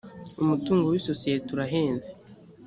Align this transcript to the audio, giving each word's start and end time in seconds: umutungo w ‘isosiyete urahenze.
umutungo 0.41 0.85
w 0.89 0.95
‘isosiyete 0.99 1.47
urahenze. 1.55 2.09